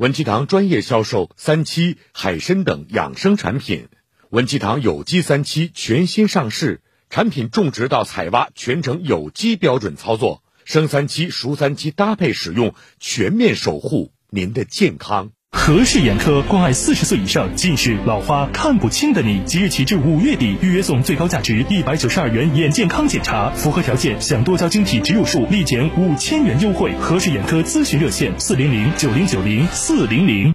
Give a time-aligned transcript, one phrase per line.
[0.00, 3.88] 文七堂专业销售三七、海参等养生产品。
[4.30, 6.80] 文七堂有机三七全新上市，
[7.10, 15.32] 产品种植到采挖全程有机标准操作，生三七、熟三七搭配使用，全面守护您的健康。
[15.52, 26.92] 和氏眼科关爱四十岁以上近视、老花、看不清的你，即日起至五月底，预约送最高价值一百九十二元眼健康检查，符合条件享多焦晶体植入术立减五千元优惠。
[26.98, 30.54] 和氏眼科咨询热线：四零零九零九零四零零。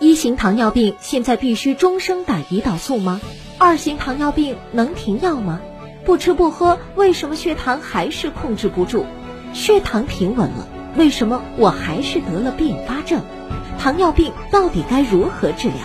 [0.00, 3.20] 一型糖尿病现在必须终生打胰岛素吗？
[3.58, 5.60] 二型糖尿病能停药吗？
[6.04, 9.04] 不吃不喝，为什么血糖还是控制不住？
[9.52, 10.66] 血糖平稳了。
[10.96, 13.22] 为什么我还是得了并发症？
[13.78, 15.76] 糖尿病到底该如何治疗？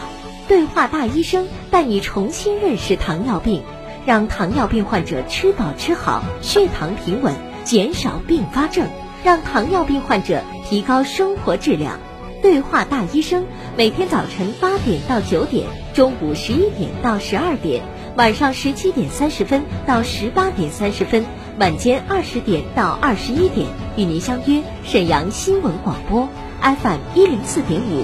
[0.48, 3.64] 对话大医生带你重新认识糖尿病，
[4.06, 7.34] 让糖尿病患者吃饱吃好，血糖平稳，
[7.64, 8.88] 减少并发症，
[9.24, 12.00] 让糖尿病患者提高生活质量。
[12.42, 13.46] 对话大医生
[13.76, 17.84] 每天早晨八点到九点，中午十一点到十二点，
[18.18, 21.26] 晚上十七点三十分到十八点三十分。
[21.58, 26.28] 晚间二十点到二十一点，与您相约沈阳新闻广播
[26.62, 28.04] FM 一零四点五，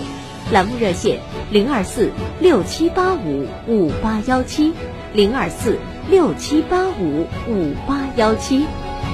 [0.54, 1.20] 栏目热线
[1.52, 4.72] 零二四六七八五五八幺七
[5.14, 5.78] 零二四
[6.10, 8.66] 六七八五五八幺七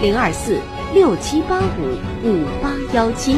[0.03, 0.59] 零二四
[0.93, 3.37] 六七八五五八幺七。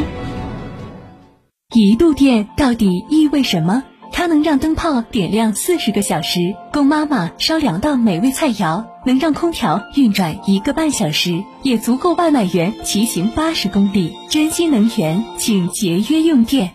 [1.73, 3.83] 一度电到底意味什么？
[4.20, 14.14] 它能让灯泡点亮四十个小时，供妈妈烧两道美味菜肴；能让空调运转一个半小时，也足够外卖员骑行八十公里。
[14.30, 16.71] 珍惜能源，请节约用电。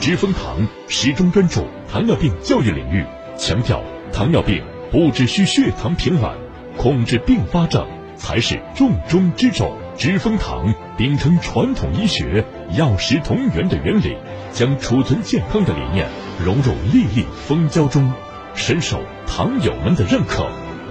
[0.00, 1.60] 知蜂堂始终专注
[1.92, 3.04] 糖尿病教育领域，
[3.36, 6.30] 强调糖尿病不只需血糖平稳，
[6.78, 7.86] 控制并发症
[8.16, 9.70] 才是重中之重。
[9.98, 12.42] 知蜂堂秉承传统医学
[12.78, 14.16] 药食同源的原理，
[14.52, 16.06] 将储存健康的理念。
[16.44, 18.12] 融入粒粒蜂胶中，
[18.54, 20.46] 深受糖友们的认可。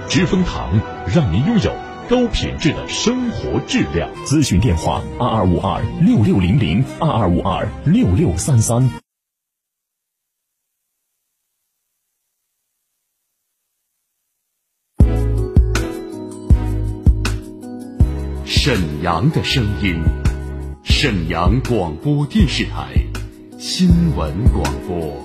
[0.08, 1.76] 知蜂糖让您拥有
[2.08, 4.10] 高品质的生活质量。
[4.26, 8.90] 咨询电话：二二五二六六零零二二五二六六三三。
[18.46, 20.04] 沈阳的声音，
[20.84, 22.96] 沈阳广播电视台
[23.60, 25.25] 新闻广播。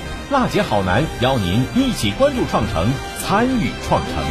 [0.31, 2.87] 辣姐好男邀您一起关注创城，
[3.19, 4.23] 参与创城。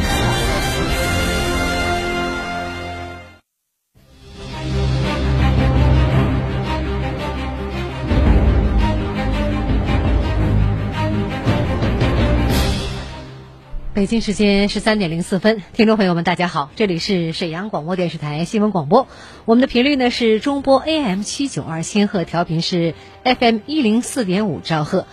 [13.93, 19.07] 北京时间十三点零四分，听众朋友们，大家好，这里是沈阳广播电视台新闻广播，
[19.45, 25.05] 我们的频率呢是中波 AM 七九二千赫，调频是 FM 一零四点五兆赫。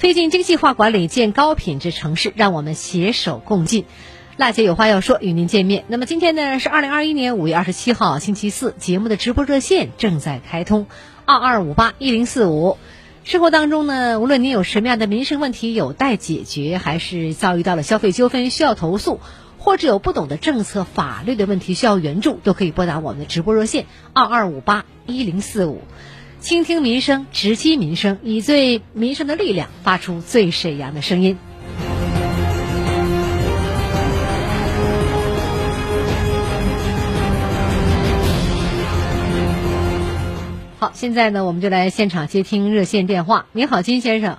[0.00, 3.84] 推进精细化管理，建高品质城市，让我们携手共进。
[4.38, 5.84] 辣姐有话要说，与您见面。
[5.88, 10.86] 那么今天呢是二零二一年五月二十七号，星期四，节目的直播热线正在开通，
[11.26, 12.78] 二二五八一零四五。
[13.24, 19.20] 生活当中呢，无论您有什么样的民生问题有待解决，还是遭遇到了消费纠纷需要投诉，
[19.58, 25.82] 或者有不懂的政策法律的问题需要援助，都可以拨打我们的直播热线二二五八一零四五。
[26.40, 31.38] 倾听民生，直击民生，以最民生的力量，发出最沈阳的声音。
[40.78, 43.44] 好，现在呢，我们就来现场接听热线电话。
[43.52, 44.38] 您好，金先生。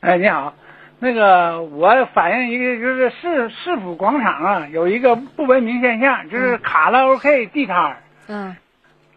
[0.00, 0.54] 哎，你好，
[0.98, 8.02] 那个我反映一个，就是市市府广场啊，有一个不文明现象，就是卡拉 OK 地摊儿。
[8.26, 8.56] 嗯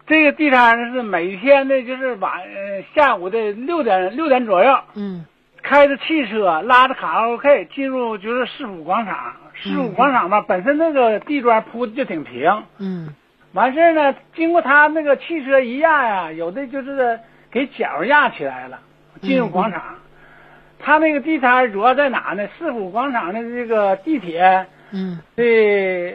[0.08, 5.26] 这个地摊是每天的，就是晚呃下午的六点六点左右，嗯。
[5.64, 9.34] 开着汽车拉着卡拉 OK 进入就是市府广场。
[9.56, 13.10] 市府广场吧，本身那个地砖铺的就挺平，嗯。
[13.54, 17.20] 完事儿呢，经过他那个汽车一压呀，有的就是
[17.50, 18.80] 给脚压起来了，
[19.22, 19.82] 进入广场。
[20.78, 22.48] 他那个地摊主要在哪呢？
[22.60, 25.20] 市府广场的这个地铁嗯。
[25.36, 26.14] 的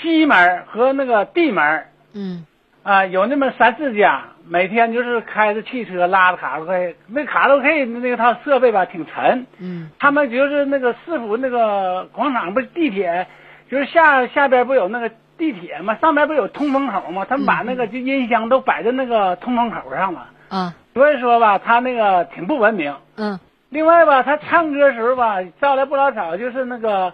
[0.00, 1.84] 西门和那个地门
[2.14, 2.46] 嗯
[2.82, 13.26] 啊，有那么三四家，每天就是开着汽车拉着卡拉 OK，那卡拉 OK 那套设备吧挺沉，嗯他们就是那个市府那个广场不是地铁，
[13.70, 15.94] 就是下下边不有那个地铁嘛？
[15.96, 17.24] 上边不有通风口嘛？
[17.28, 22.94] 他们把那个就音箱都摆在那个通风口上了，啊所以说吧，他那个挺不文明。
[23.16, 23.38] 嗯
[23.70, 27.10] 另外吧，他唱歌时候吧，招来不老少，就是那个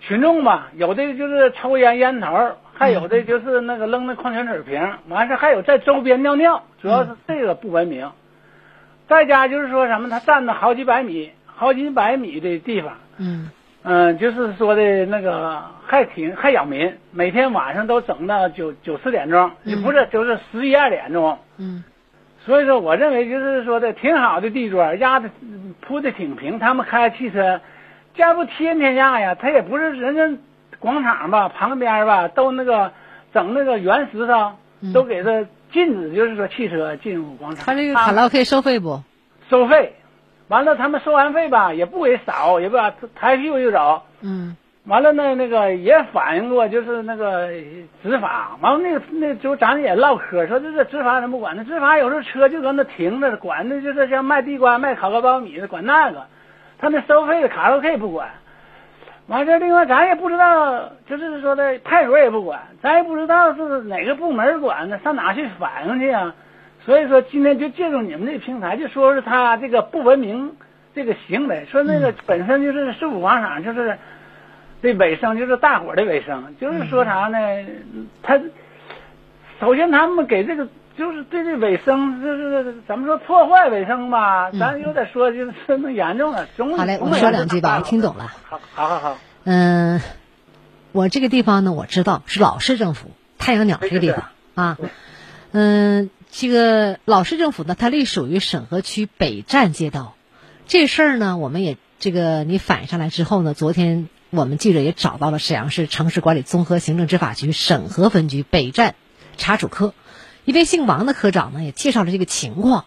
[0.00, 8.10] 群众吧，有的就是抽烟烟头，还有的就是那个扔那矿泉水瓶，完事还有在周边尿尿，主要是这个不文明。
[9.08, 13.50] 再加就是说什么，他站了好几百米、好几百米的地方，嗯
[13.82, 21.38] 嗯，就是说的那个还挺还扰民，每天晚上都整到九九十点钟，嗯不是就是十一二点钟。
[21.58, 21.84] 嗯
[22.46, 25.30] 所以说，我认为就是说的挺好的地砖，压的
[25.80, 26.58] 铺的挺平。
[26.58, 27.60] 他们开汽车，
[28.14, 30.28] 这不天天压呀，他也不是人家
[30.84, 32.92] 广场吧，旁边吧都那个
[33.32, 34.52] 整那个原石头，
[34.92, 37.64] 都给他禁止，就是说汽车进入广场。
[37.64, 39.02] 他这个卡拉 OK 收费不？
[39.48, 39.94] 收费，
[40.48, 44.02] 完了他们收完费吧，也不给扫，也不把抬屁股就走。
[44.20, 47.48] 嗯完了那，那个也反映过，就是那个
[48.02, 51.64] 执法，完了那个那就咱也唠嗑，说这个执法怎么不管那？
[51.64, 56.26] 执法有时候车就搁那停着，管的就是像卖地瓜、卖烤个苞米的，管那个，
[56.78, 58.28] 他那收费的卡拉 OK 不管。
[59.26, 66.34] 完事儿另外咱也不知道，就是说的派出所也不管，咱也不知道是哪个部门管的，上哪去反映去啊？
[66.84, 70.56] 所以说今天就借助你们这个平台，就说是他这个不文明
[70.94, 73.98] 这个行为，说那个本身就是市府广场就是。
[74.82, 77.38] 这卫生就是大伙儿的卫生，就是说啥呢？
[78.22, 78.38] 他
[79.58, 84.50] 首先他们给这个就是对这卫生，就是咱们说破坏卫生吧？
[84.52, 86.46] 咱有点说就是那严重了。
[86.56, 88.32] 总好嘞，我总说两句吧，我听懂了。
[88.48, 89.18] 好，好好好。
[89.42, 90.00] 嗯，
[90.92, 94.24] 我这个地方呢，我知道是老市政府太阳鸟这个地方
[94.54, 94.78] 啊。
[95.50, 100.14] 嗯，这个老市政府呢，它隶属于沈河区北站街道。
[100.66, 108.94] 这事儿呢，我们也这个你反映上来之后呢，昨天我们记者也找到了沈阳市城市管理综合行政执法局沈河分局北站
[109.36, 109.92] 查处科，
[110.44, 112.84] 一位姓王的科长呢也介绍了这个情况。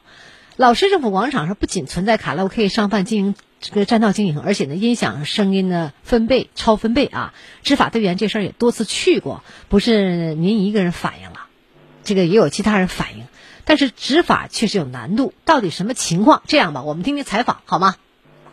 [0.58, 7.34] 老市政府广场上不仅存在卡拉 OK 商贩经营这个占道经营，而且呢音响声音呢分贝超分贝啊！
[7.64, 11.48] 执法队员这事儿也多次去过，不是您一个人反映了，
[12.04, 13.26] 这个也有其他人反映，
[13.66, 15.34] 但是执法确实有难度。
[15.46, 16.44] 到底什么情况？
[16.46, 17.96] 这样吧，我们听听采访好吗？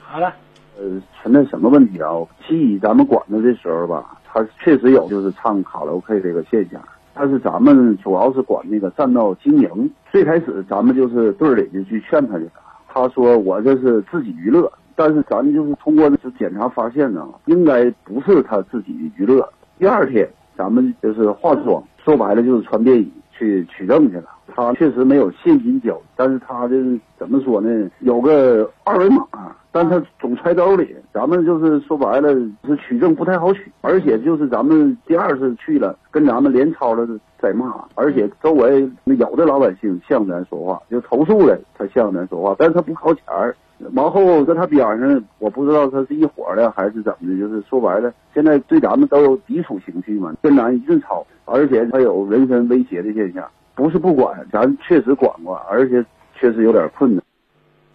[0.02, 0.34] 好了，
[0.78, 2.08] 呃，存在什么问题啊？
[2.46, 6.82] 其一，咱们管着的时候吧，他确实有就是唱卡拉 OK 这个现象，
[7.14, 9.90] 但是咱们主要是管那个占道经营。
[10.10, 12.50] 最开始咱们就是队里就去劝他去了，
[12.88, 19.48] 他说我这是自己娱乐，但是咱们就是通过就检查发现呢，应该不是他自己娱乐。
[19.78, 24.24] 第二天咱们就是化妆，说白了就是穿便衣去取证去了。
[24.54, 26.76] 他确实没有现金交，但是他这
[27.18, 27.90] 怎么说呢？
[28.00, 29.26] 有个二维码，
[29.72, 30.94] 但他总揣兜里。
[31.12, 32.32] 咱们就是说白了，
[32.64, 37.08] 是取证不太好取，而且就是咱们第二次去了，跟咱们连抄了
[37.40, 43.56] 在骂，而且周围有的老百姓向咱说话，就投诉了他向咱说话，但是他不掏钱儿。
[43.92, 53.48] 完后在他边上，我不知道他是一伙的还是怎么的，就是说白了，现在对咱们都有抵触情绪嘛，跟咱一顿吵，而且还有人身威胁的现象。
[53.74, 56.04] 不是不管，咱确实管过，而且
[56.38, 57.22] 确实有点困难。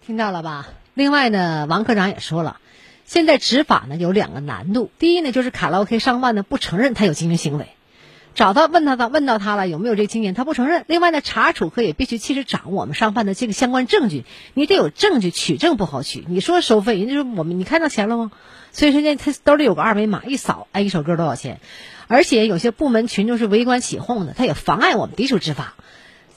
[0.02, 0.66] 听到了吧？
[0.94, 2.58] 另外呢，王科长也说了，
[3.04, 7.66] 现在执法呢有两个难度，第一呢就是卡拉 OK 商贩呢不承认他有经营行为。
[8.34, 10.84] 找到问他的问到他了有没有这个经验，他不承认。
[10.86, 16.24] 另外呢，查处可也必须及时掌握我们商贩的这个相关证据，你得有证据，取证不好取。
[16.28, 18.30] 你说收费，人家说我们你看到钱了吗？
[18.72, 21.60] 所以说呢，他兜里有个二维码，一扫，哎，一首歌多少钱？
[22.06, 25.74] 而且有些部门群众是围观起哄的，他也妨碍我们抵触执法。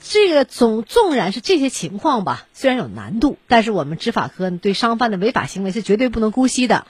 [0.01, 6.85] 这个总纵然是这些情况吧，虽然有难度，但是我们执法科对商贩的违法行为是绝对不能姑息的。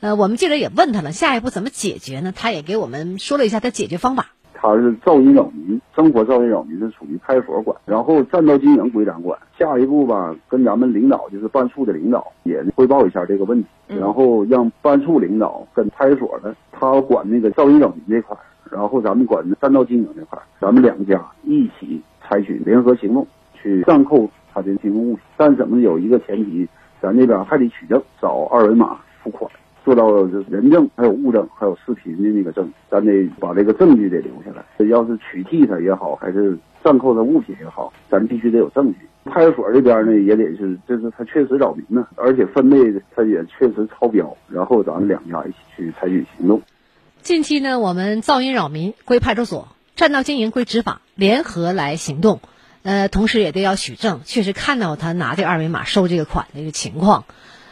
[0.00, 2.32] 呃，我们记者也问他了，下一步怎么解决呢？
[2.34, 4.32] 他也给我们说了一下他解决方法。
[4.58, 9.38] 他是噪音扰民，生活噪音扰民是属于派出所管，然后占道经营归咱管。
[9.58, 18.36] 下一步吧，跟咱们领导就是办处的领导也汇报一下这个问题，然后让办处领导跟派出所的他管那个噪音扰民这块，
[18.70, 25.22] 然后咱们管占道经营这块，咱们两家一起采取联合行动去暂扣他的经营物品。
[25.36, 26.66] 但怎么有一个前提，
[27.00, 29.50] 咱这边还得取证，找二维码付款。
[29.86, 30.10] 做到
[30.50, 34.64] 人证，还有物证，还有视频的那个证，咱得把这个证据得留下来。
[34.76, 38.98] 这要是取缔他也好，还是暂扣他物品也好，咱必须得有证据。
[39.26, 46.62] 派出所这边呢，也得是，这是他确实扰民呢，而且分类他也确实超标，然后咱们两家一起去采取行动。
[47.22, 52.40] 近期呢，我们噪音扰民归派出所，占道经营归执法，联合来行动。
[52.82, 57.24] 呃，同时也得要取证，确实看到他拿这二维码收这个款的一个情况。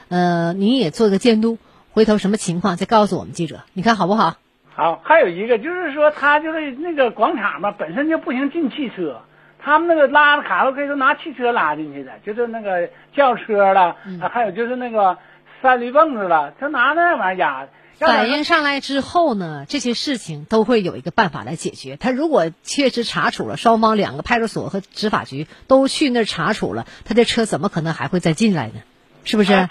[0.08, 1.58] 呃，您也做个监督。
[1.94, 4.36] 回头什么情况再告诉我们记者，你看好不好？
[4.74, 9.20] 好，还有一个就是说，他就是那个广场嘛，本身就不行进汽车，
[9.60, 13.94] 他们那个拉的卡拉 OK 都拿汽车拉进去的，就是那个轿车了，
[14.32, 15.18] 还有就是那个
[15.62, 17.68] 三驴蹦子了，他拿那玩意儿压。
[18.00, 21.96] 反映上来之后呢，这些事情都会有一个办法来解决。
[21.96, 28.80] 他如果确实查处了，双方两个派出所和执法局都去那儿查处了，他这车怎么可能还会再进来呢？
[29.22, 29.54] 是不是？
[29.54, 29.68] 啊，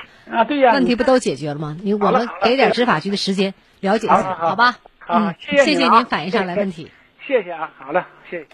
[0.48, 1.78] 对呀，问题不都解决了吗？
[1.84, 4.78] 你我们给点执法局的时间了解一下，好吧？
[5.00, 6.90] 好，谢谢谢您反映上来问题。
[7.28, 8.48] 谢谢啊，好了，谢谢。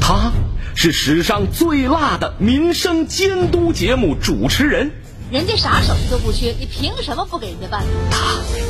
[0.00, 0.32] 他
[0.74, 4.92] 是史上最辣的民生监督节目主持人，
[5.32, 7.82] 人家啥手续都不缺，你凭什么不给人家办？
[8.10, 8.18] 他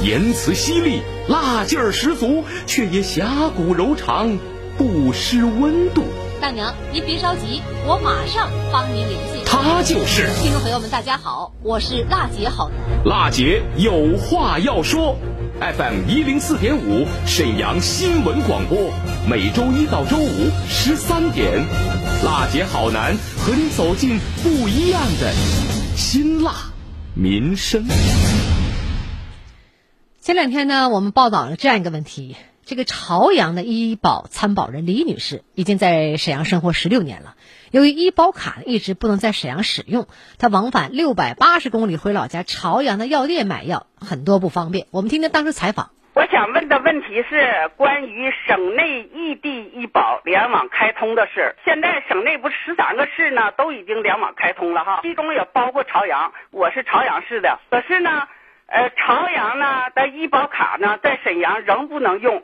[0.04, 4.38] 言辞犀利，辣劲儿十足，却也侠骨柔肠，
[4.78, 6.04] 不失温度。
[6.40, 9.42] 大娘，您别着急，我马上帮您联系。
[9.44, 12.78] 他就是听众朋友们，大家好，我是辣姐好男。
[13.04, 15.16] 辣姐有话要说
[15.60, 18.92] ，FM 一零四点五沈阳新闻广播，
[19.28, 21.64] 每周一到周五十三点，
[22.24, 25.32] 辣姐好男和你走进不一样的
[25.96, 26.52] 辛辣
[27.14, 27.86] 民生。
[30.20, 32.36] 前两天呢，我们报道了这样一个问题。
[32.66, 37.36] 这个朝阳的医保参保人李女士已经在沈阳生活十六年了。
[37.70, 40.08] 由于医保卡一直不能在沈阳使用，
[40.40, 44.88] 她往返六百八十公里回老家朝阳的药店买药，很多不方便。
[44.90, 45.92] 我们听听当时采访。
[46.12, 51.54] 我想问的问题是关于省内异地医保联网开通的事。
[51.64, 56.32] 现在省内不是十三个市呢，都已经联网开通了哈，其中也包括朝阳。
[56.50, 58.26] 我是朝阳市的，可是呢，
[58.66, 62.42] 呃，朝阳呢的医保卡呢在沈阳仍不能用。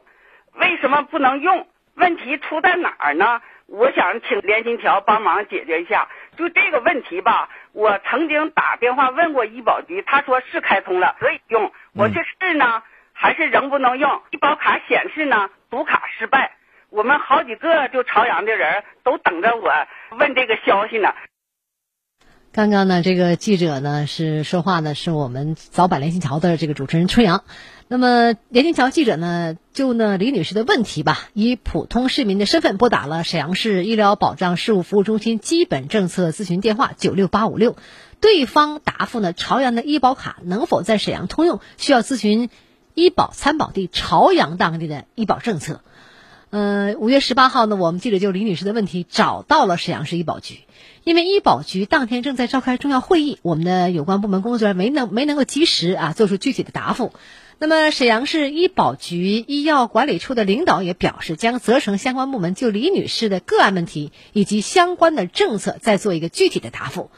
[0.55, 1.67] 为什么不能用？
[1.95, 3.43] 问题出在哪儿呢？
[3.67, 6.09] 我想请连金条帮忙解决一下。
[6.39, 11.71] 就这个问题吧，我曾经打电话问过医保局，他说是开通了，可以用。
[11.95, 12.83] 我去试呢，
[13.13, 14.23] 还是仍不能用。
[14.31, 16.57] 医保卡显示呢，读卡失败。
[16.89, 19.71] 我们好几个就朝阳的人都等着我
[20.19, 21.13] 问这个消息呢。
[22.55, 27.45] 刚刚呢，这个记者呢是说话呢，是我们早版联金桥的这个主持人春阳。
[27.93, 37.77] 那么，连天桥记者呢，就呢李女士的问题吧，以普通市民的身份拨打了沈阳市医疗保障事务服务中心基本政策咨询电话九六八五六，
[38.19, 42.49] 对方答复呢，朝阳的医保卡能否在沈阳通用，需要咨询
[42.95, 45.83] 医保参保地朝阳当地的医保政策。
[46.49, 50.61] 呃，五月十八号呢，我们记者就李女士的问题找到了沈阳市医保局，
[51.05, 57.13] 因为医保局当天正在召开重要会议，我们的有关部门工作人员没能没能够及时啊做出具体的答复。
[57.63, 67.13] 那么，沈阳市医保局医药管理处的领导也表示，将责成相关部门就李女士的个案问题以及相关的政策再做一个具体的答复。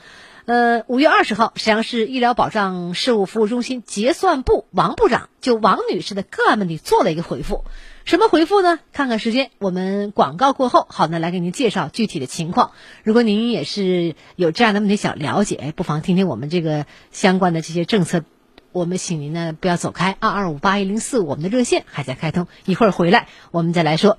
[0.44, 7.64] 呃，五月二十号，沈阳市医疗保障事务服务中心结算部王部长就王女士的个案问题做了一个回复。
[8.04, 8.80] 什么回复呢？
[8.92, 12.72] 看看时间，我们广告过后，好呢，来给您介绍具体的情况。
[13.02, 18.24] 如果您也是有这样的问题想了解，不妨听听我们这个相关的这些政策。
[18.74, 24.18] 我们请您呢不要走开，二二五八一零四，我们的热线还在开通，一会儿回来我们再来说。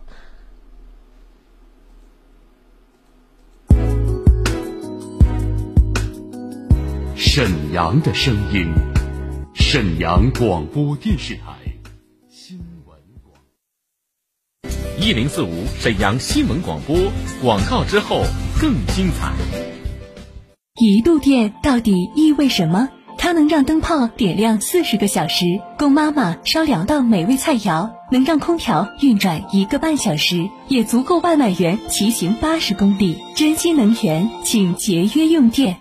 [7.17, 8.73] 沈阳的声音，
[9.53, 11.41] 沈阳广播电视台
[12.29, 13.37] 新闻广。
[14.97, 16.95] 一零四五沈阳新闻广播
[17.41, 18.23] 广告之后
[18.61, 19.33] 更精彩。
[20.79, 22.89] 一度电到底意味什么？
[23.25, 25.45] 它能让灯泡点亮四十个小时，
[25.79, 33.17] 供妈妈烧两道美味菜肴；能让空调运转一个半小时，也足够外卖员骑行八十公里。
[33.35, 35.77] 珍惜能源，请节约用电。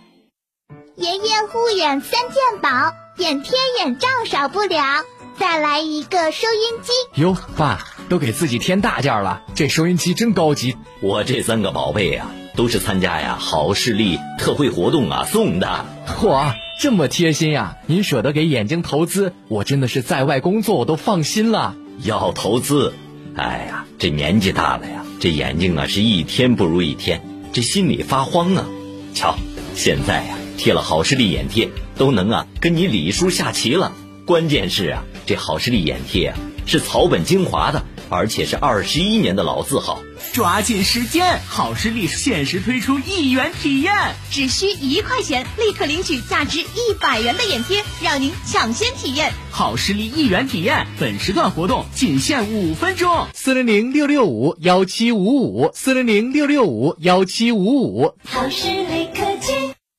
[0.96, 2.70] 爷爷护眼三件宝，
[3.18, 5.04] 眼贴、眼罩少不了，
[5.38, 7.20] 再来一个收音机。
[7.20, 10.78] 哟，爸，都给自己添大件了，这收音机真高级。
[11.02, 15.84] 我这三个宝贝啊，都是参加呀好视力特惠活动啊送的。
[16.06, 16.54] 嚯！
[16.80, 17.76] 这么贴心呀！
[17.86, 21.76] 您舍得给眼睛投资，我真的是在外工作我都放心了。
[22.02, 22.92] 要投资，
[23.36, 28.66] 哎呀，这年纪大了呀，这眼睛啊是一天不如一天，这心里发慌啊。
[29.14, 29.36] 瞧，
[29.74, 33.92] 现在呀贴了好视力眼贴，都能啊跟你李叔下棋了。
[34.26, 37.84] 关键是啊，这好视力眼贴啊是草本精华的。
[38.08, 40.00] 而且是二十一年的老字号，
[40.32, 41.40] 抓紧时间！
[41.48, 43.92] 好视力限时推出一元体验，
[44.30, 50.86] 只需一块钱，立刻领取价值一百元的眼贴，让您抢先体验好视力一元体验。
[50.98, 58.14] 本时段活动仅限五分钟，四零零六六五幺七五五，四零零六六五幺七五五。
[58.24, 59.52] 好视力科技，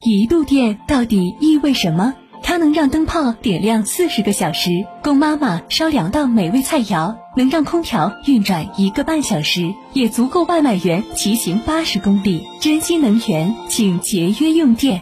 [0.06, 2.14] 一度电到底意味什么？
[2.56, 4.70] 它能让灯泡点亮四十个小时，
[5.04, 12.48] 供妈妈烧两道美味菜肴；能让空调运转一个半小时，也足够外卖员骑行八十公里。
[12.62, 15.02] 珍惜能源，请节约用电。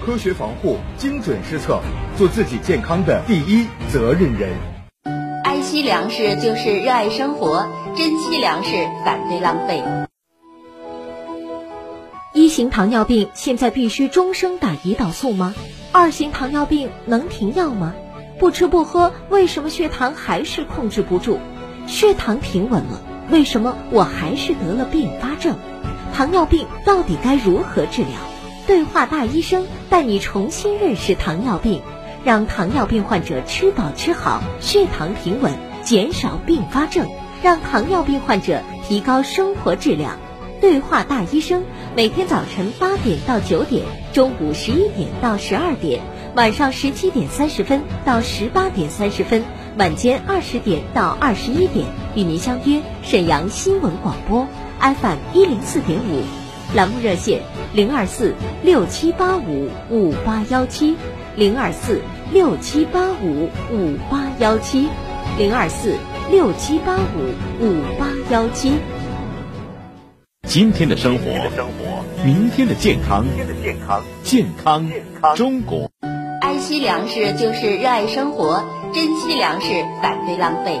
[0.00, 1.82] 科学防护，精准施策，
[2.16, 4.48] 做自己健康的第一责任人。
[5.44, 8.70] 爱惜粮食就是热爱生活，珍惜粮食，
[9.04, 9.82] 反对浪费。
[12.32, 15.54] 一型糖尿病现在必须终生打胰岛素吗？
[15.98, 17.94] 二型糖尿病能停药吗？
[18.38, 21.38] 不吃不喝，为什么血糖还是控制不住？
[21.86, 25.56] 血糖平稳了，为什么我还是得了并发症？
[26.12, 28.10] 糖尿病到底该如何治疗？
[28.66, 31.80] 对话大医生带你重新认识糖尿病，
[32.24, 37.08] 让糖尿病患者吃饱吃好，血糖平稳，减少并发症，
[37.42, 40.18] 让糖尿病患者提高生活质量。
[40.60, 41.62] 对话大医生，
[41.94, 46.00] 每天早晨八点到九点，中午十一点到十二点，
[46.34, 49.44] 晚上十七点三十分到十八点三十分，
[49.78, 54.46] 晚间二十点到二十一点，与您相约沈阳新闻广播
[54.80, 56.22] FM 一零四点五，
[56.74, 57.42] 栏目热线
[57.72, 60.96] 零二四六七八五五八幺七
[61.36, 62.00] 零二四
[62.32, 64.88] 六七八五五八幺七
[65.38, 65.94] 零二四
[66.30, 68.72] 六七八五五八幺七。
[70.46, 71.24] 今天的生活，
[72.24, 73.24] 明天的健康，
[74.22, 74.88] 健康
[75.34, 75.90] 中国。
[76.40, 78.62] 爱惜粮食就是热爱生活，
[78.94, 79.66] 珍惜粮食，
[80.00, 80.80] 反对浪费。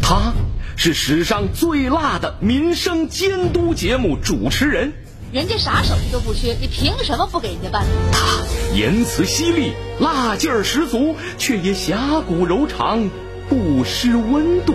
[0.00, 0.32] 他
[0.76, 4.92] 是史上最辣的民生监督节目主持人，
[5.32, 7.84] 人家啥手艺都不缺，你凭什么不给人家办？
[8.12, 8.42] 他
[8.74, 13.10] 言辞犀利，辣劲儿十足，却也侠骨柔肠，
[13.48, 14.74] 不失温度。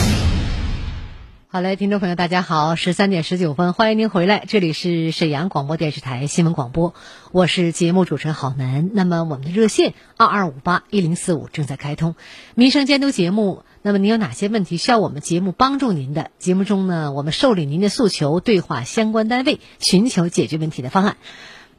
[1.53, 6.93] 好嘞，听众朋友，大家好，十三点十九分，欢迎您回来，这里是沈阳广播电视台新闻广播，
[7.33, 8.89] 我是节目主持人郝楠。
[8.93, 12.15] 那么我们的热线二二五八一零四五正在开通，
[12.55, 13.65] 民生监督节目。
[13.81, 16.31] 那么您有哪些问题需要我们节目帮助您的？
[16.39, 21.17] 节目中呢，我们受理您的诉求，对话相关单位，寻求解决问题的方案。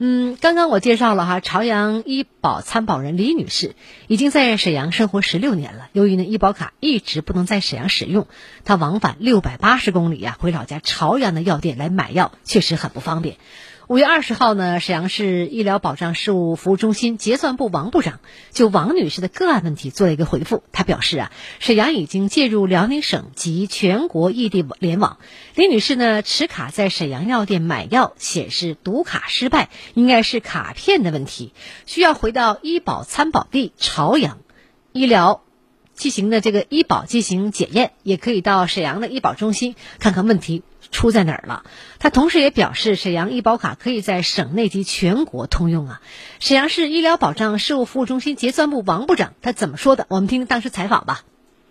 [0.05, 3.77] 嗯，刚刚我介绍了哈，朝阳医保参保人李女士
[4.09, 5.91] 已经在沈阳生活十六年了。
[5.93, 8.27] 由于呢医保卡一直不能在沈阳使用，
[8.65, 13.37] 她往返六百八十公里啊，回老家朝阳的药店来买药，确实很不方便。
[13.93, 20.65] 五月二十号呢，沈阳市医疗保障事务服务中心结算部王部长就王女士的个案问题做了一个回复。
[20.73, 25.19] 他表示啊，沈阳已经介入辽宁省及全国异地联网。
[25.55, 31.53] 李女士呢，持卡在沈阳药店买药显示读卡失败，应该是卡片的问题，
[31.85, 34.39] 需要回到医保参保地朝阳
[34.93, 35.43] 医疗
[35.93, 40.63] 进行的这个医保进行检验，也可以到沈阳的医保中心看看问题。
[40.91, 41.65] 出在哪儿了？
[42.01, 46.03] 他同时也表示，沈阳医保卡可以在省内及全国通用啊。
[46.39, 50.05] 沈阳市医疗保障事务服务中心结算部王部长他怎么说的？
[50.11, 51.21] 我们听听当时采访吧。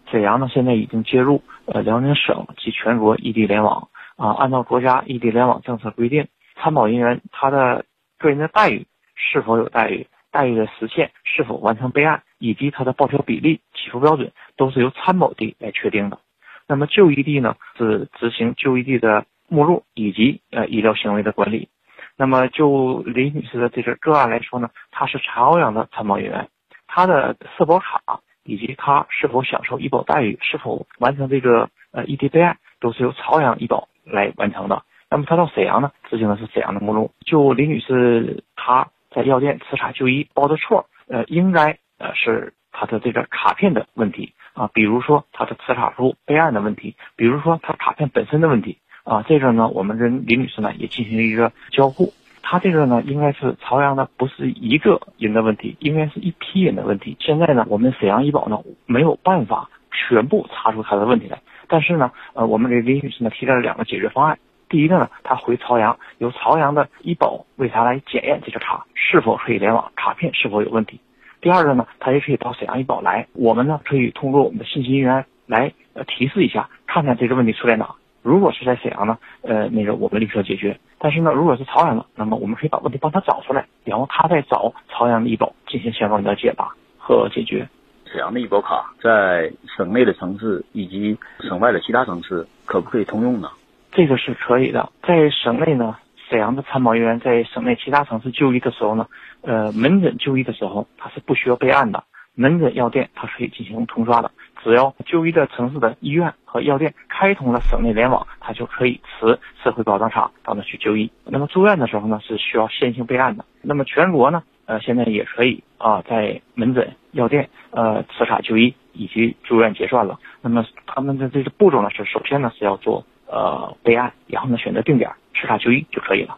[0.09, 4.31] 沈阳呢，现在已经接入呃辽宁省及全国异地联网啊。
[4.31, 6.27] 按照国家异地联网政策规定，
[6.59, 7.85] 参保人员他的
[8.17, 16.19] 个人的待遇是否有待遇、待遇的实现是否完成备案，以及他的报销比例、起付标准，都是由参保地来确定的。
[16.67, 21.69] 那么就医地呢是执行就医地的目录以及呃医疗行为的管理。
[22.17, 26.49] 那么就李女士的这个个案来说呢，她是朝阳的参保人员，
[26.87, 28.01] 她的社保卡
[28.43, 34.83] 以及她是否享受医保待遇，是否完成这个呃异地备案，都是由朝阳医保来完成的。
[35.09, 37.11] 那么她到沈阳呢，执行的是沈阳的目录。
[37.25, 44.33] 就李女士她在药店持卡就医报的错，呃，应该呃是他的这个卡片的问题。
[44.53, 52.11] 啊，比如说他的磁卡数备案的问题，比如说他卡片本身的问题啊，这个呢，我们跟李女士呢也进行了一个交互。
[52.43, 57.15] 他这个呢，应该是朝阳的不是一个人的问题，应该是一批人的问题。
[57.21, 64.37] 现在呢，我们沈阳医保呢没有办法全部查出他的问题来，但是呢，呃，我们给李女士呢提了两个解决方案。
[64.67, 70.99] 第一个呢，他回朝阳，由朝阳的医保为他来检验这个卡是否可以联网，卡片是否有问题。
[71.41, 77.95] 第二个呢，他也可以到沈阳医保来，我们呢可以通过我们的信息人员来呃提示一下，看看这个问题出在哪。
[78.21, 80.79] 如果是在沈阳呢，呃，那个我们立刻解决。
[80.99, 87.67] 但是呢，如果是朝阳的，那么我们可以把问题帮他找出来，然后他再找朝阳的医保进行相关的解答和解决。
[88.05, 93.49] 沈阳的医保卡在省内的城市以及省外的其他城市可不可以通用呢？
[93.91, 95.97] 这个是可以的，在省内呢。
[96.31, 99.05] 沈阳的参保人员在省内其他城市就医的时候呢，
[99.41, 104.31] 呃，门诊就医的时候他是不需要备案的，门诊药店他可以进行通刷的，
[104.63, 111.11] 只要就医的城市的医院和药店开通了省内联网，他就可以持社会保障卡到那去就医。
[111.25, 113.43] 那么住院的时候呢，是需要先行备案的。
[113.61, 120.17] 那么全国呢，呃，现在也可以啊，在门诊药店呃持卡就医以及住院结算了。
[120.41, 125.09] 那么他们的这个步骤呢，是首先呢是要做呃备案，然后呢选择定点。
[125.33, 126.37] 持卡就医就可以了。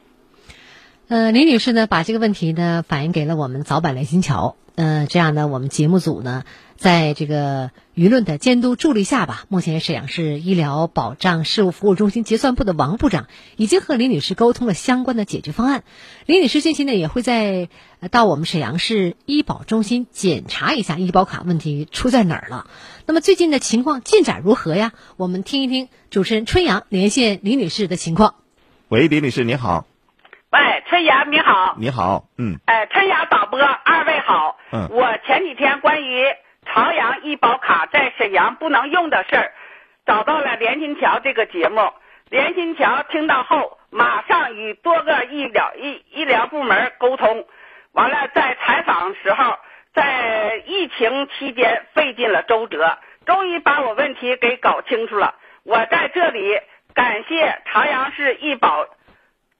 [1.09, 4.55] 呃，李女士呢，把这个问题呢反映给了我们早版连心桥。
[4.75, 6.45] 呃，这样呢，我们节目组呢，
[6.77, 15.83] 在这个舆论的监督助力下吧，目前沈阳市医疗保障事务服务中心结算部的王部长已经和李女士沟通了相关的解决方案。
[16.25, 17.69] 李女士近期呢，也会在
[18.09, 22.65] 到我们沈阳市医保中心检查一下医保卡问题出在哪儿了。
[23.05, 24.93] 那么最近的情况进展如何呀？
[25.17, 28.35] 我们听一听主持人春阳连线李女士的情况。
[28.87, 29.85] 喂，李女士，你好。
[30.53, 31.73] 喂，春阳，你好。
[31.79, 32.59] 你好，嗯。
[32.67, 34.55] 哎，春阳导播，二位好。
[34.71, 34.87] 嗯。
[34.91, 36.27] 我前几天关于
[36.67, 39.51] 朝阳医保卡在沈阳不能用的事儿，
[40.05, 41.81] 找到了连心桥这个节目。
[42.29, 47.47] 连心桥听到后，马上与多个医疗医医疗部门沟通，
[47.93, 49.57] 完了在采访时候，
[49.95, 55.33] 在疫情期间费尽了周折，终于把我问题给搞清楚了。
[55.63, 56.59] 我在这里。
[56.95, 58.85] 感谢朝阳市医保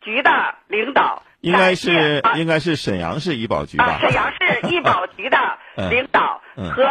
[0.03, 3.97] 局的领导，应该是应该是沈阳市医保局吧？
[3.99, 5.37] 沈阳市医保 局的
[5.89, 6.87] 领导和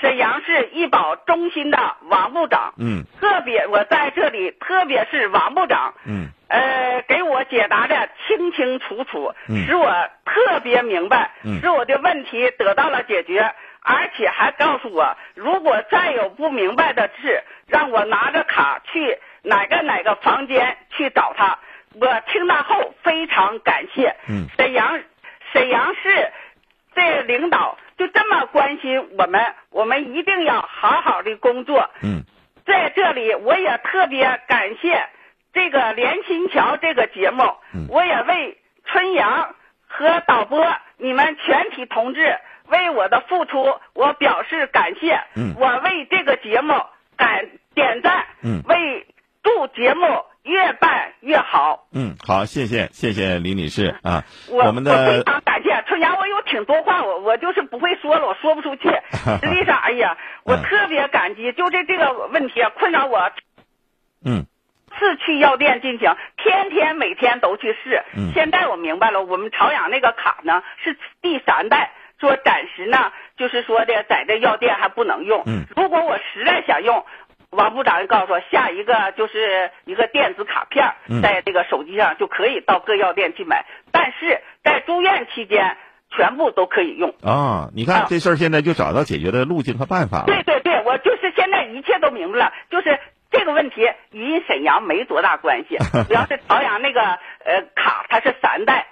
[0.00, 9.32] 沈阳市医保中心的王部长，嗯，特别我在这里，特别是王部长，嗯，呃，给我解答的清清楚楚，
[9.66, 9.90] 使我
[10.24, 11.30] 特别明白，
[11.62, 19.18] 使我的问题得到了解决，而且还告诉我，如果再有不明白的事，让我拿着卡去。
[19.48, 21.60] 哪个哪个房间去找他？
[22.00, 24.14] 我听到后非常感谢。
[24.28, 25.00] 嗯，沈阳
[25.52, 26.32] 沈阳市
[26.94, 31.88] 这领导就这么关心我们，我们一定要好好的工作。
[32.02, 32.22] 嗯，
[32.66, 35.08] 在这里我也特别感谢
[35.52, 37.42] 这个连心桥这个节目。
[37.74, 39.54] 嗯，我也为春阳
[39.86, 45.20] 和导播你们全体同志为我的付出，我表示感谢。
[45.34, 46.74] 嗯，我为这个节目
[47.16, 48.26] 感点赞。
[48.42, 49.06] 嗯，为。
[49.46, 51.88] 祝节目越办越好。
[51.92, 54.24] 嗯，好，谢谢，谢谢李女士啊。
[54.48, 58.88] 我们的非常感谢春阳，我有挺多话，我我就是不会说了，我说不出去。
[59.42, 63.32] 实际上，哎呀，我特别感激，就这这个问题困扰我。
[64.24, 64.46] 嗯。
[64.98, 68.02] 是去药店进行，天天每天都去试。
[68.16, 75.42] 嗯现在我明白了，我们朝阳那个卡呢是第三代，说暂时呢就是说的在这药店还不能用。
[75.44, 77.04] 嗯如果我实在想用。
[77.56, 85.76] 王部长就告诉我，下一个就是一个电子卡片在这个手机上就可以到各药店去买，但是在住院期间
[86.10, 87.14] 全部都可以用。
[87.22, 90.26] 啊，你看这事儿现在就找到解决的路径和办法了。
[90.26, 92.98] 对对对，我就是现在一切都明白了，就是
[93.30, 98.86] 这个问题与沈阳没多大关系， 主要是朝阳那个呃卡它是三代，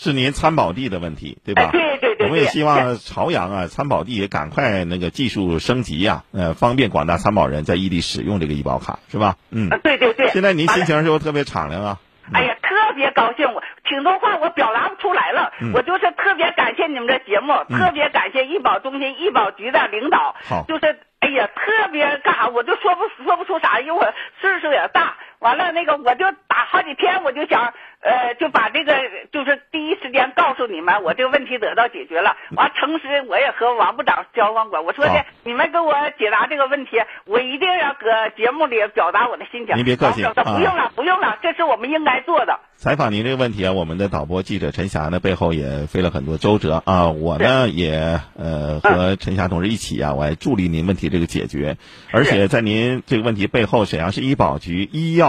[0.00, 1.64] 是您参保地的问题，对吧？
[1.64, 9.34] 哎对对对我们也希望朝阳啊，参保地也赶快那个技术升级呀、呃，方便广大参保人在异地使用这个医保卡，是吧？
[9.50, 10.28] 嗯，呃对对对。
[10.28, 11.98] 现在您心情是不是特别敞亮啊？
[12.32, 24.06] 哎呀，特别高兴，我挺多话我表达不出来了，嗯我就是特别感谢你们的节目，嗯特别感谢医保中心、医保局的领导，好就是哎呀，特别干啥，我就说不说不出啥，因为我
[24.40, 28.94] 岁数也大，完了那个我就打好几天，我就想呃就把这个
[29.32, 35.14] 就是第一时间告诉你们，我这个问题得到解决了，完诚实我也和王部长交换过，我说好。
[35.14, 36.90] 的你们给我解答这个问题，
[37.24, 39.76] 我一定要搁节目里表达我的心情。
[39.76, 42.60] 您别客气不用了，不用了，这是我们应该做的。
[42.76, 51.76] 采访您这个问题啊，我们的导播记者陈霞呢背后也费了很多周折啊，我呢也呃和陈霞同志一起啊，我还助力您问题这个解决，
[52.12, 55.27] 而且在您这个问题背后，沈阳市医保局医药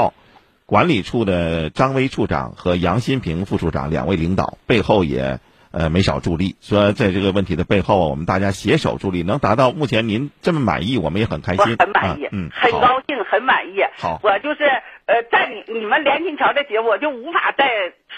[0.70, 5.40] 管理处的张威处长和杨新平副处长两位领导背后也
[5.72, 13.82] 呃没少助力，说在这个问题的背后啊，我们大家携手助力，能达到目前您这么满意，我们也很开我心，很满意，啊、嗯，很高兴，很满意。
[13.98, 14.64] 好我就是
[15.08, 17.66] 呃，在你你们连心桥的节目，我就无法再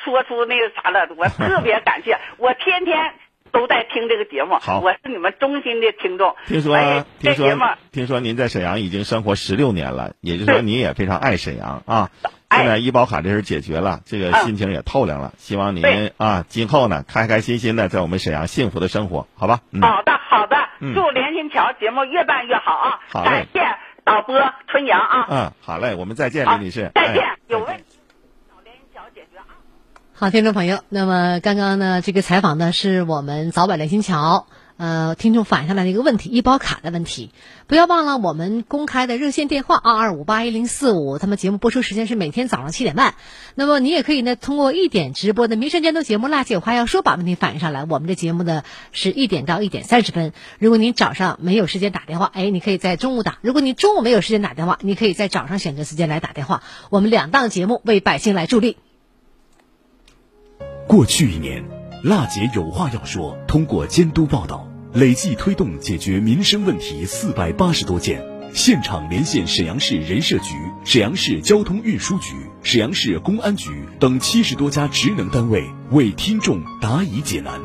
[0.04, 1.08] 说出那个啥了。
[1.16, 3.14] 我特别感谢，我天天
[3.54, 6.36] 都在听这个节目，好我是你们忠心的听众。
[6.48, 7.58] 听说、哎、听说
[7.94, 12.12] 听说您在沈阳已经生活十六年了，也就是说您也非常爱沈阳啊。
[12.52, 15.34] 哎现在医保卡这事解决了，这个嗯心情也透亮了。
[15.38, 19.62] 希望您对啊，今后呢开开心心的在我们沈阳幸福的生活，好吧？
[19.72, 23.00] 嗯，好的，好的，嗯祝连心桥节目越办越好啊！
[23.10, 23.62] 好嘞感谢
[24.04, 24.38] 导播
[24.68, 25.28] 春阳啊！
[25.30, 26.92] 嗯，好嘞，我们再见，李女士。
[26.94, 27.84] 再见哎，有问题
[28.50, 29.56] 找连心桥解决啊！
[30.14, 34.46] 好，听众朋友，那么刚刚呢，这个采访呢是我们早晚连心桥
[34.82, 37.30] 呃听众反映下来的一个问题，医保卡的问题。
[37.68, 43.14] 不要忘了我们公开的热线电话二二五八一零四五，他们节目播出时间是每天早上七点半。
[43.54, 47.84] 那么你也可以呢通过一点直播的民生监督节目《辣姐有话要说》把问题反映上来。
[47.84, 50.34] 我们这节目呢是一点到一点三十分。
[50.58, 56.64] 如果您早上没有时间打电话，哎，你可以在中午打；如果你中午没有时间打电话，你可以在早上选择时间来打电话。
[56.90, 58.78] 我们两档节目为百姓来助力。
[60.88, 61.64] 过去一年，
[62.04, 68.22] 辣姐有话要说，通过监督报道，累计推动解决民生问题四百八十多件。
[68.54, 73.70] 现场连线沈阳市人社局、沈阳市交通运输局、沈阳市公安局
[74.02, 77.58] 等七十多家职能单位，为听众答疑解难。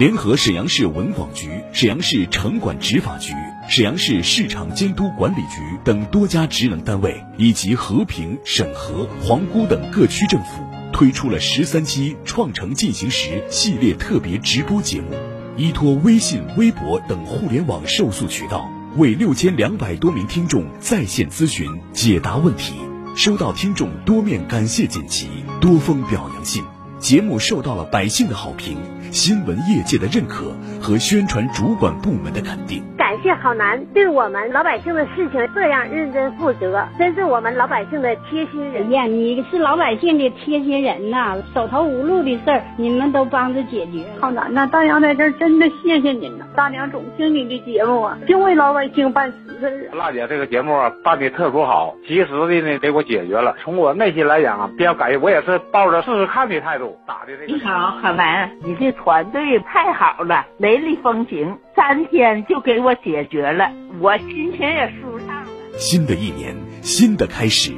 [0.00, 3.32] 联合沈阳市文广局、沈阳市城管执法局、
[3.68, 15.12] 沈阳市市场监督管理局等多家职能单位，以及和平、沈河、皇姑等各区政府，推出了十三期“创城进行时”系列特别直播节目，
[15.56, 22.74] 依托微信、微博等互联网受诉渠道，为六千两百多名听众在线咨询解答问题，
[23.14, 25.28] 收到听众多面感谢锦旗、
[25.60, 26.64] 多封表扬信。
[26.98, 28.78] 节目受到了百姓的好评、
[29.12, 32.82] 新闻业界的认可和宣传主管部门的肯定。
[33.24, 38.86] 感谢郝楠对我们老百姓的事情这样认真负责，真是我们老百姓的贴心人。
[38.88, 44.04] 哎呀，你是老百姓的贴心人呐，手头无路的事儿你们都帮着解决。
[44.20, 49.96] 郝楠呐，大娘在这儿真的谢谢您呐，大娘总听你的节目啊，就为老百姓办实事啊。
[49.96, 53.56] 辣姐这个节目啊办的特殊好，及时的呢给我解决了。
[53.62, 57.54] 从我内心来讲啊，比较感谢，我也是抱着试试看的态度打的这个。
[57.54, 65.48] 你好，郝楠，你这团队太好了，雷厉风行，三天就给我解决了，我心情也舒畅了。
[65.76, 67.72] 新的一年，新的开始，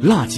[0.00, 0.32] 辣姐。